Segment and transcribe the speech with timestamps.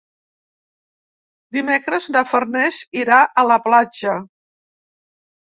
[1.57, 4.17] Dimecres na Farners irà a la platja.